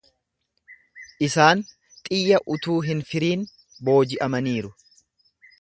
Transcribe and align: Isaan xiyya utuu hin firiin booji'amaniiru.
Isaan 1.27 1.61
xiyya 2.07 2.41
utuu 2.57 2.79
hin 2.89 3.07
firiin 3.13 3.47
booji'amaniiru. 3.91 4.77